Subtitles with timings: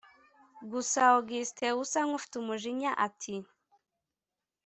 [0.71, 3.35] gusa august usa nkufite umujinya ati’